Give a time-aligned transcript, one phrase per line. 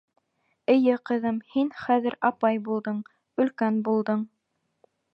[0.75, 3.07] —Эйе, ҡыҙым, һин хәҙер апай булдың,
[3.45, 4.29] өлкән булдың.